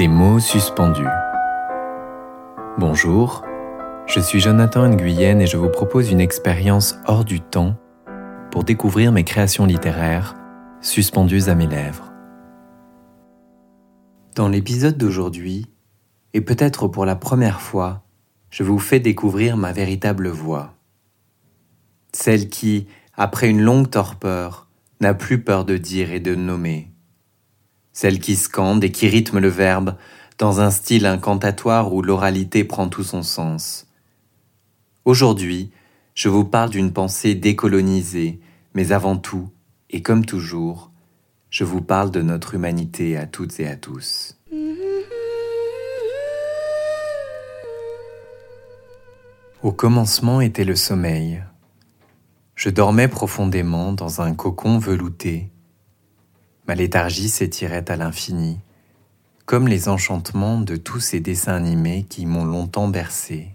[0.00, 1.04] Des mots suspendus.
[2.78, 3.44] Bonjour,
[4.06, 7.76] je suis Jonathan Nguyen et je vous propose une expérience hors du temps
[8.50, 10.36] pour découvrir mes créations littéraires
[10.80, 12.14] suspendues à mes lèvres.
[14.36, 15.66] Dans l'épisode d'aujourd'hui,
[16.32, 18.02] et peut-être pour la première fois,
[18.48, 20.72] je vous fais découvrir ma véritable voix.
[22.14, 22.86] Celle qui,
[23.18, 24.66] après une longue torpeur,
[25.02, 26.89] n'a plus peur de dire et de nommer
[27.92, 29.96] celle qui scande et qui rythme le verbe
[30.38, 33.86] dans un style incantatoire où l'oralité prend tout son sens.
[35.04, 35.70] Aujourd'hui,
[36.14, 38.40] je vous parle d'une pensée décolonisée,
[38.74, 39.50] mais avant tout,
[39.90, 40.90] et comme toujours,
[41.50, 44.36] je vous parle de notre humanité à toutes et à tous.
[49.62, 51.44] Au commencement était le sommeil.
[52.54, 55.50] Je dormais profondément dans un cocon velouté
[56.70, 58.60] Ma léthargie s'étirait à l'infini,
[59.44, 63.48] comme les enchantements de tous ces dessins animés qui m'ont longtemps bercé.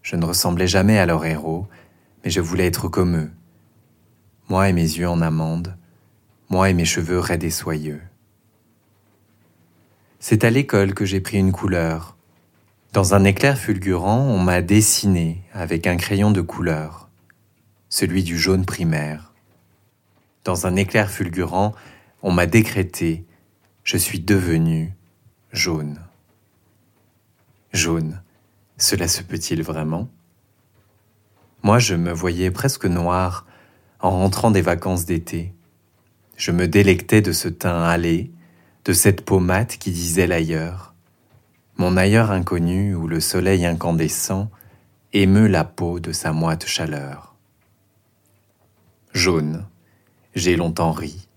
[0.00, 1.66] Je ne ressemblais jamais à leurs héros,
[2.24, 3.30] mais je voulais être comme eux.
[4.48, 5.76] Moi et mes yeux en amande,
[6.48, 8.00] moi et mes cheveux raides et soyeux.
[10.20, 12.16] C'est à l'école que j'ai pris une couleur.
[12.94, 17.10] Dans un éclair fulgurant, on m'a dessiné avec un crayon de couleur,
[17.90, 19.31] celui du jaune primaire.
[20.44, 21.72] Dans un éclair fulgurant,
[22.22, 23.24] on m'a décrété
[23.84, 24.92] Je suis devenu
[25.52, 26.00] jaune.
[27.72, 28.22] Jaune,
[28.76, 30.08] cela se peut-il vraiment?
[31.62, 33.46] Moi, je me voyais presque noir
[34.00, 35.54] en rentrant des vacances d'été.
[36.36, 38.32] Je me délectais de ce teint hâlé,
[38.84, 40.94] de cette peau mate qui disait l'ailleurs.
[41.76, 44.50] Mon ailleurs inconnu où le soleil incandescent
[45.12, 47.36] émeut la peau de sa moite chaleur.
[49.14, 49.64] Jaune,
[50.34, 51.28] j'ai longtemps ri.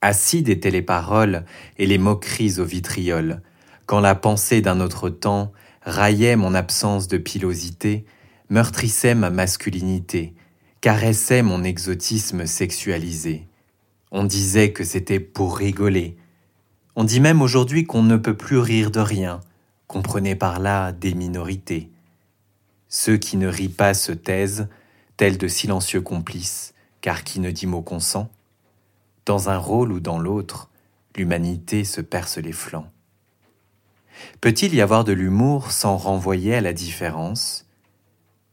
[0.00, 1.44] Acides étaient les paroles
[1.76, 3.42] et les moqueries au vitriol,
[3.86, 5.52] quand la pensée d'un autre temps
[5.82, 8.04] raillait mon absence de pilosité,
[8.50, 10.34] meurtrissait ma masculinité,
[10.80, 13.46] caressait mon exotisme sexualisé.
[14.10, 16.16] On disait que c'était pour rigoler.
[16.94, 19.40] On dit même aujourd'hui qu'on ne peut plus rire de rien,
[19.86, 21.90] comprenez par là des minorités.
[22.88, 24.68] Ceux qui ne rient pas se taisent,
[25.16, 28.30] tels de silencieux complices, car qui ne dit mot consent?
[29.26, 30.70] Dans un rôle ou dans l'autre,
[31.16, 32.90] l'humanité se perce les flancs.
[34.40, 37.66] Peut-il y avoir de l'humour sans renvoyer à la différence?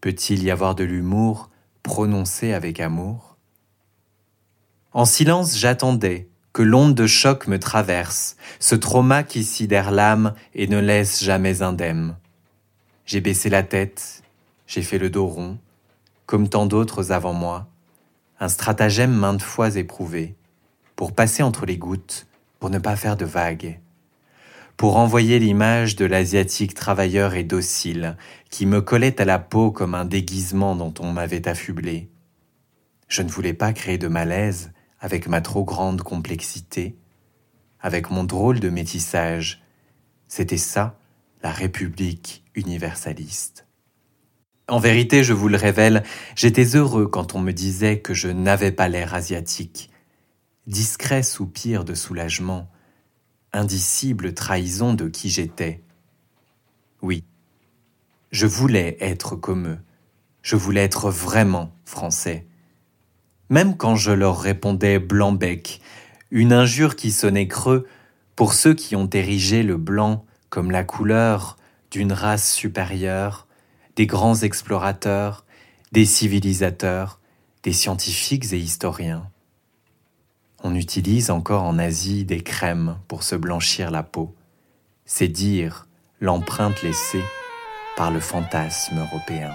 [0.02, 1.50] Peut-il y avoir de l'humour
[1.82, 3.38] prononcé avec amour?
[4.94, 10.68] En silence, j'attendais que l'onde de choc me traverse, ce trauma qui sidère l'âme et
[10.68, 12.16] ne laisse jamais indemne.
[13.06, 14.24] J'ai baissé la tête,
[14.66, 15.58] j'ai fait le dos rond,
[16.26, 17.68] comme tant d'autres avant moi,
[18.40, 20.36] un stratagème maintes fois éprouvé,
[20.96, 22.28] pour passer entre les gouttes,
[22.60, 23.80] pour ne pas faire de vagues,
[24.78, 28.18] pour envoyer l'image de l'asiatique travailleur et docile,
[28.50, 32.10] qui me collait à la peau comme un déguisement dont on m'avait affublé.
[33.08, 36.98] Je ne voulais pas créer de malaise avec ma trop grande complexité,
[37.80, 39.64] avec mon drôle de métissage.
[40.28, 40.98] C'était ça,
[41.42, 43.65] la République universaliste.
[44.68, 46.04] En vérité, je vous le révèle,
[46.36, 49.92] j'étais heureux quand on me disait que je n'avais pas l'air asiatique.
[50.66, 52.68] Discret soupir de soulagement,
[53.54, 55.84] indicible trahison de qui j'étais.
[57.04, 57.24] Oui,
[58.32, 59.80] je voulais être comme eux,
[60.42, 62.48] je voulais être vraiment français.
[63.52, 65.80] Même quand je leur répondais blanc-bec,
[66.32, 67.88] une injure qui sonnait creux
[68.36, 71.58] pour ceux qui ont érigé le blanc comme la couleur
[71.92, 73.48] d'une race supérieure,
[73.96, 75.46] des grands explorateurs,
[75.92, 77.20] des civilisateurs,
[77.64, 79.30] des scientifiques et historiens.
[80.64, 84.36] On utilise encore en Asie des crèmes pour se blanchir la peau.
[85.06, 85.88] C'est dire
[86.20, 87.24] l'empreinte laissée
[87.96, 89.52] par le fantasme européen.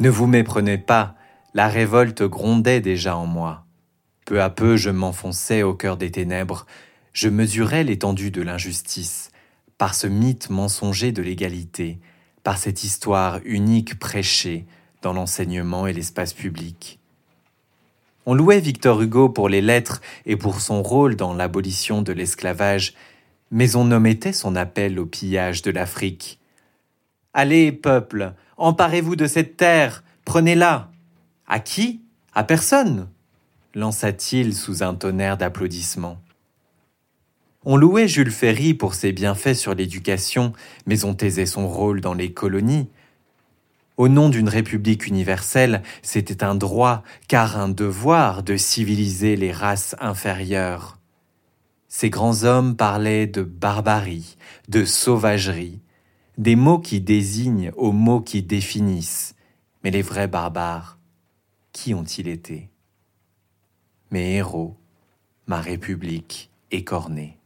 [0.00, 1.14] Ne vous méprenez pas,
[1.54, 3.66] la révolte grondait déjà en moi.
[4.24, 6.66] Peu à peu je m'enfonçais au cœur des ténèbres,
[7.12, 9.30] je mesurais l'étendue de l'injustice
[9.78, 11.98] par ce mythe mensonger de l'égalité,
[12.42, 14.66] par cette histoire unique prêchée
[15.02, 16.98] dans l'enseignement et l'espace public.
[18.24, 22.94] On louait Victor Hugo pour les lettres et pour son rôle dans l'abolition de l'esclavage,
[23.50, 26.38] mais on omettait son appel au pillage de l'Afrique.
[27.34, 30.90] Allez, peuple, emparez-vous de cette terre, prenez-la.
[31.48, 32.00] À qui?
[32.34, 33.08] À personne
[33.74, 36.18] lança-t-il sous un tonnerre d'applaudissements.
[37.64, 40.52] On louait Jules Ferry pour ses bienfaits sur l'éducation,
[40.86, 42.88] mais on taisait son rôle dans les colonies.
[43.96, 49.94] Au nom d'une république universelle, c'était un droit, car un devoir de civiliser les races
[50.00, 50.98] inférieures.
[51.86, 54.36] Ces grands hommes parlaient de barbarie,
[54.68, 55.80] de sauvagerie,
[56.38, 59.36] des mots qui désignent aux mots qui définissent.
[59.84, 60.98] Mais les vrais barbares,
[61.72, 62.70] qui ont-ils été?
[64.10, 64.76] Mes héros,
[65.46, 67.38] ma République écornée.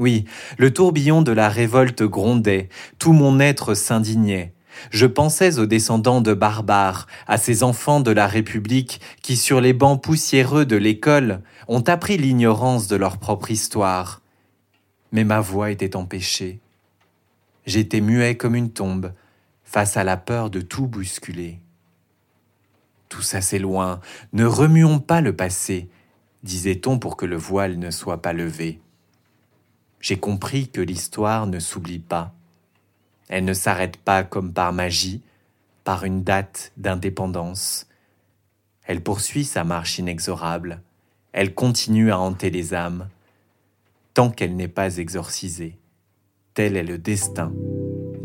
[0.00, 0.24] Oui,
[0.56, 4.54] le tourbillon de la révolte grondait, tout mon être s'indignait.
[4.90, 9.74] Je pensais aux descendants de barbares, à ces enfants de la République qui, sur les
[9.74, 14.22] bancs poussiéreux de l'école, ont appris l'ignorance de leur propre histoire.
[15.12, 16.60] Mais ma voix était empêchée.
[17.66, 19.12] J'étais muet comme une tombe,
[19.64, 21.60] face à la peur de tout bousculer.
[23.10, 24.00] Tout ça c'est loin,
[24.32, 25.90] ne remuons pas le passé,
[26.42, 28.80] disait-on pour que le voile ne soit pas levé
[30.00, 32.32] j'ai compris que l'histoire ne s'oublie pas.
[33.28, 35.22] Elle ne s'arrête pas comme par magie,
[35.84, 37.86] par une date d'indépendance.
[38.84, 40.82] Elle poursuit sa marche inexorable,
[41.32, 43.08] elle continue à hanter les âmes,
[44.14, 45.78] tant qu'elle n'est pas exorcisée.
[46.54, 47.52] Tel est le destin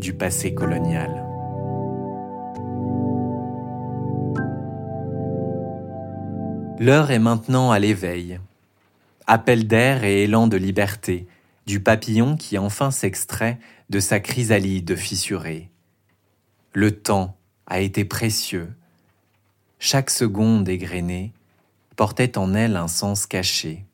[0.00, 1.22] du passé colonial.
[6.78, 8.40] L'heure est maintenant à l'éveil.
[9.26, 11.26] Appel d'air et élan de liberté,
[11.66, 13.58] du papillon qui enfin s'extrait
[13.90, 15.70] de sa chrysalide fissurée.
[16.72, 17.36] Le temps
[17.66, 18.72] a été précieux.
[19.78, 21.32] Chaque seconde égrenée
[21.96, 23.84] portait en elle un sens caché.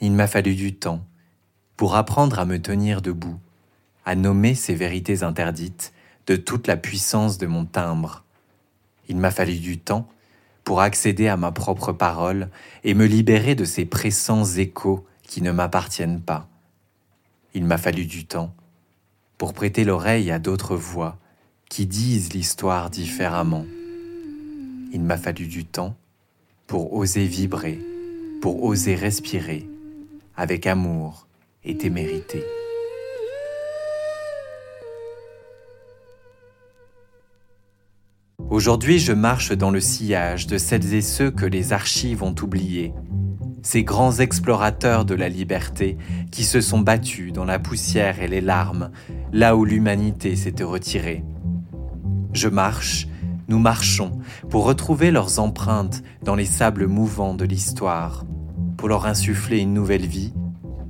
[0.00, 1.06] Il m'a fallu du temps
[1.76, 3.38] pour apprendre à me tenir debout,
[4.04, 5.92] à nommer ces vérités interdites
[6.26, 8.24] de toute la puissance de mon timbre.
[9.08, 10.08] Il m'a fallu du temps
[10.64, 12.48] pour accéder à ma propre parole
[12.82, 16.48] et me libérer de ces pressants échos qui ne m'appartiennent pas.
[17.54, 18.54] Il m'a fallu du temps
[19.38, 21.18] pour prêter l'oreille à d'autres voix
[21.68, 23.66] qui disent l'histoire différemment.
[24.92, 25.96] Il m'a fallu du temps
[26.66, 27.80] pour oser vibrer,
[28.40, 29.68] pour oser respirer
[30.36, 31.26] avec amour
[31.64, 32.42] et témérité.
[38.50, 42.92] Aujourd'hui, je marche dans le sillage de celles et ceux que les archives ont oubliés
[43.64, 45.96] ces grands explorateurs de la liberté
[46.30, 48.90] qui se sont battus dans la poussière et les larmes,
[49.32, 51.24] là où l'humanité s'était retirée.
[52.34, 53.08] Je marche,
[53.48, 54.20] nous marchons,
[54.50, 58.24] pour retrouver leurs empreintes dans les sables mouvants de l'histoire,
[58.76, 60.34] pour leur insuffler une nouvelle vie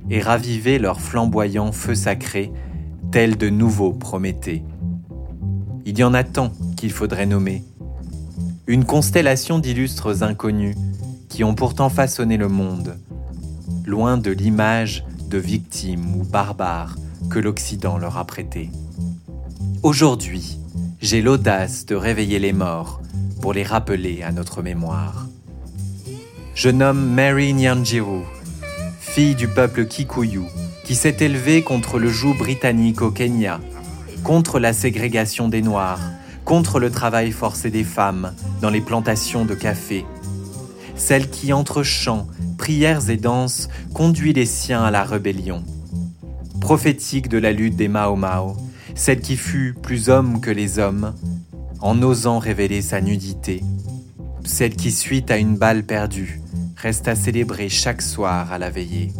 [0.09, 2.51] et raviver leur flamboyant feu sacré,
[3.11, 4.63] tel de nouveaux Prométhée.
[5.85, 7.63] Il y en a tant qu'il faudrait nommer.
[8.67, 10.75] Une constellation d'illustres inconnus
[11.35, 12.97] qui ont pourtant façonné le monde,
[13.85, 16.95] loin de l'image de victimes ou barbares
[17.29, 18.69] que l'Occident leur a prêtée.
[19.83, 20.57] Aujourd'hui,
[21.01, 23.01] j'ai l'audace de réveiller les morts
[23.41, 25.27] pour les rappeler à notre mémoire.
[26.53, 28.21] Je nomme Mary Nyanjiru,
[29.01, 30.43] fille du peuple Kikuyu,
[30.85, 33.59] qui s'est élevée contre le joug britannique au Kenya,
[34.23, 35.99] contre la ségrégation des Noirs,
[36.45, 38.31] contre le travail forcé des femmes
[38.61, 40.05] dans les plantations de café
[40.95, 42.27] celle qui, entre chants,
[42.57, 45.63] prières et danses, conduit les siens à la rébellion.
[46.61, 48.55] Prophétique de la lutte des Mao Mao,
[48.95, 51.13] celle qui fut plus homme que les hommes,
[51.81, 53.61] en osant révéler sa nudité,
[54.45, 56.41] celle qui, suite à une balle perdue,
[56.77, 59.11] reste à célébrer chaque soir à la veillée.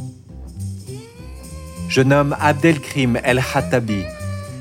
[1.89, 4.03] Je nomme Abdelkrim el-Hattabi,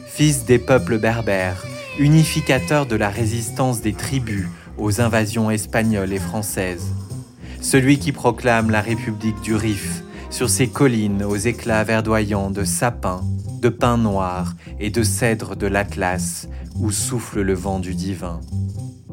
[0.07, 1.65] fils des peuples berbères,
[1.99, 4.47] unificateur de la résistance des tribus
[4.77, 6.93] aux invasions espagnoles et françaises
[7.65, 13.23] celui qui proclame la République du Rif sur ces collines aux éclats verdoyants de sapins,
[13.63, 16.47] de pins noirs et de cèdres de l'Atlas
[16.79, 18.41] où souffle le vent du divin.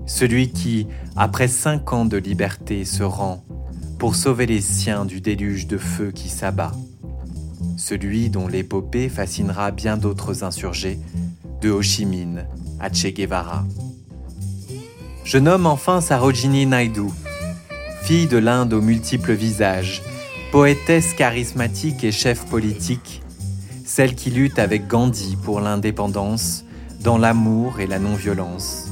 [0.06, 3.46] Celui qui, après cinq ans de liberté, se rend
[3.98, 6.74] pour sauver les siens du déluge de feu qui s'abat.
[7.78, 11.00] Celui dont l'épopée fascinera bien d'autres insurgés,
[11.62, 12.44] de Ho Chi Minh
[12.82, 13.66] à Che Guevara.
[15.24, 17.12] Je nomme enfin Sarojini Naidu,
[18.04, 20.02] fille de l'Inde aux multiples visages,
[20.52, 23.22] poétesse charismatique et chef politique,
[23.86, 26.66] celle qui lutte avec Gandhi pour l'indépendance,
[27.02, 28.88] dans l'amour et la non-violence,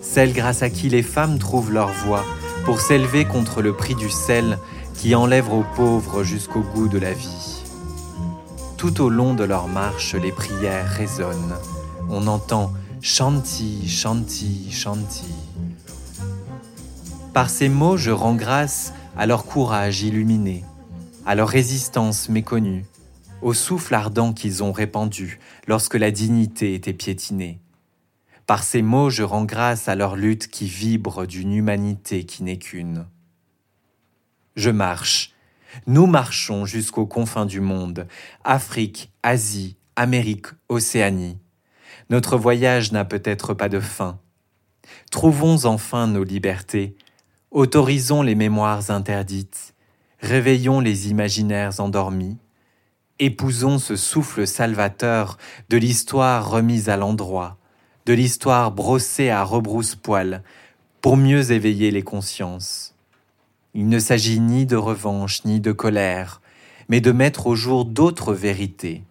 [0.00, 2.24] celle grâce à qui les femmes trouvent leur voix
[2.64, 4.58] pour s'élever contre le prix du sel
[4.94, 7.62] qui enlève aux pauvres jusqu'au goût de la vie.
[8.76, 11.54] Tout au long de leur marche, les prières résonnent.
[12.10, 15.41] On entend Shanti, Shanti, Shanti.
[17.32, 20.64] Par ces mots, je rends grâce à leur courage illuminé,
[21.24, 22.84] à leur résistance méconnue,
[23.40, 27.58] au souffle ardent qu'ils ont répandu lorsque la dignité était piétinée,
[28.46, 32.58] Par ces mots, je rends grâce à leur lutte qui vibre d'une humanité qui n'est
[32.58, 33.06] qu'une.
[34.54, 35.32] Je marche.
[35.86, 38.06] Nous marchons jusqu'aux confins du monde,
[38.44, 41.38] Afrique, Asie, Amérique, Océanie.
[42.10, 44.18] Notre voyage n'a peut-être pas de fin.
[45.10, 46.94] Trouvons enfin nos libertés,
[47.52, 49.74] autorisons les mémoires interdites,
[50.20, 52.38] réveillons les imaginaires endormis,
[53.18, 55.36] épousons ce souffle salvateur
[55.68, 57.58] de l'histoire remise à l'endroit,
[58.06, 60.42] de l'histoire brossée à rebrousse-poil,
[61.02, 62.94] pour mieux éveiller les consciences.
[63.74, 66.40] Il ne s'agit ni de revanche ni de colère,
[66.88, 69.04] mais de mettre au jour d'autres vérités.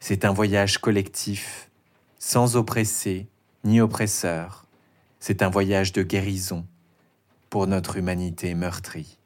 [0.00, 1.70] C'est un voyage collectif,
[2.18, 3.28] sans oppressé
[3.62, 4.64] ni oppresseur.
[5.20, 6.64] C'est un voyage de guérison
[7.50, 9.18] pour notre humanité meurtrie.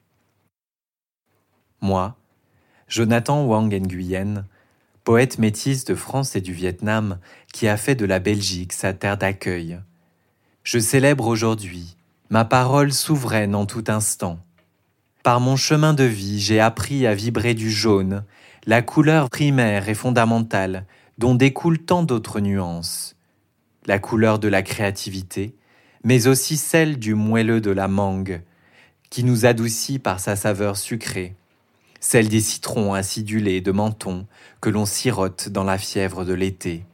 [1.81, 2.17] Moi,
[2.89, 4.47] Jonathan Wang Nguyen,
[5.05, 7.19] poète métis de France et du Vietnam
[7.53, 9.79] qui a fait de la Belgique sa terre d'accueil.
[10.63, 11.97] Je célèbre aujourd'hui
[12.31, 14.39] ma parole souveraine en tout instant.
[15.23, 18.25] Par mon chemin de vie, j'ai appris à vibrer du jaune,
[18.67, 20.87] la couleur primaire et fondamentale
[21.19, 23.15] dont découlent tant d'autres nuances.
[23.87, 25.55] La couleur de la créativité,
[26.05, 28.43] mais aussi celle du moelleux de la mangue,
[29.11, 31.35] qui nous adoucit par sa saveur sucrée,
[32.01, 34.27] celle des citrons acidulés de menton
[34.61, 36.85] que l'on sirote dans la fièvre de l'été,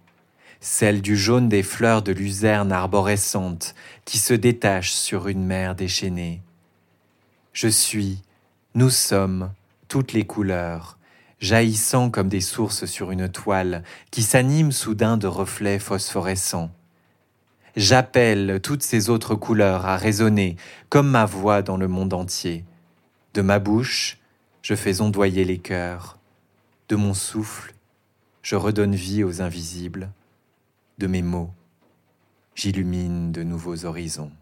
[0.60, 3.74] celle du jaune des fleurs de luzerne arborescentes
[4.04, 6.42] qui se détachent sur une mer déchaînée.
[7.52, 8.22] Je suis,
[8.74, 9.50] nous sommes,
[9.88, 10.98] toutes les couleurs,
[11.40, 16.70] jaillissant comme des sources sur une toile qui s'anime soudain de reflets phosphorescents.
[17.76, 20.56] J'appelle toutes ces autres couleurs à résonner
[20.88, 22.64] comme ma voix dans le monde entier.
[23.34, 24.18] De ma bouche,
[24.62, 26.18] je fais ondoyer les cœurs.
[26.88, 27.74] De mon souffle,
[28.42, 30.10] je redonne vie aux invisibles.
[30.98, 31.50] De mes mots,
[32.56, 34.32] j'illumine de nouveaux horizons.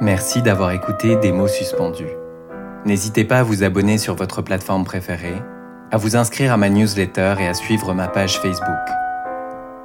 [0.00, 2.12] Merci d'avoir écouté Des mots suspendus.
[2.84, 5.40] N'hésitez pas à vous abonner sur votre plateforme préférée
[5.94, 8.66] à vous inscrire à ma newsletter et à suivre ma page Facebook.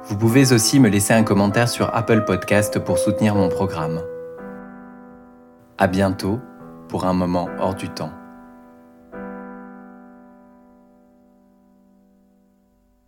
[0.08, 4.02] Vous pouvez aussi me laisser un commentaire sur Apple Podcast pour soutenir mon programme.
[5.78, 6.40] À bientôt
[6.88, 8.10] pour un moment hors du temps.